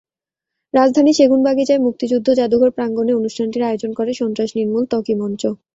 রাজধানীর 0.73 1.17
সেগুনবাগিচায় 1.19 1.83
মুক্তিযুদ্ধ 1.85 2.27
জাদুঘর 2.39 2.69
প্রাঙ্গণে 2.71 3.11
অনুষ্ঠানটির 3.13 3.67
আয়োজন 3.69 3.91
করে 3.93 4.11
সন্ত্রাস 4.21 4.49
নির্মূল 4.57 4.83
ত্বকী 4.91 5.13
মঞ্চ। 5.21 5.41